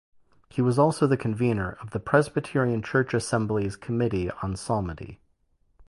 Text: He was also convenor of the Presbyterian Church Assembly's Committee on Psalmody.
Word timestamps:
He 0.49 0.63
was 0.63 0.79
also 0.79 1.07
convenor 1.07 1.79
of 1.79 1.91
the 1.91 1.99
Presbyterian 1.99 2.81
Church 2.81 3.13
Assembly's 3.13 3.75
Committee 3.75 4.31
on 4.41 4.55
Psalmody. 4.55 5.19